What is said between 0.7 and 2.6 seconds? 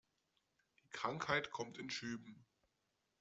Die Krankheit kommt in Schüben.